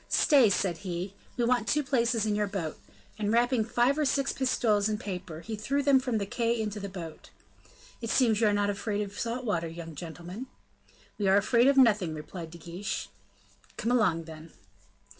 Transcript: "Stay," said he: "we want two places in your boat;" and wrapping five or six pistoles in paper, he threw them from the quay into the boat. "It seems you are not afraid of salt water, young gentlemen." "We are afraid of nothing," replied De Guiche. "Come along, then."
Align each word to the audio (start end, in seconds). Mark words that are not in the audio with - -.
"Stay," 0.09 0.49
said 0.49 0.77
he: 0.79 1.13
"we 1.37 1.43
want 1.45 1.67
two 1.67 1.83
places 1.83 2.25
in 2.25 2.33
your 2.35 2.47
boat;" 2.47 2.75
and 3.19 3.31
wrapping 3.31 3.63
five 3.63 3.99
or 3.99 4.03
six 4.03 4.33
pistoles 4.33 4.89
in 4.89 4.97
paper, 4.97 5.41
he 5.41 5.55
threw 5.55 5.83
them 5.83 5.99
from 5.99 6.17
the 6.17 6.25
quay 6.25 6.59
into 6.59 6.79
the 6.79 6.89
boat. 6.89 7.29
"It 8.01 8.09
seems 8.09 8.41
you 8.41 8.47
are 8.47 8.51
not 8.51 8.71
afraid 8.71 9.03
of 9.03 9.19
salt 9.19 9.45
water, 9.45 9.67
young 9.67 9.93
gentlemen." 9.93 10.47
"We 11.19 11.27
are 11.27 11.37
afraid 11.37 11.67
of 11.67 11.77
nothing," 11.77 12.15
replied 12.15 12.49
De 12.49 12.57
Guiche. 12.57 13.09
"Come 13.77 13.91
along, 13.91 14.23
then." 14.23 14.51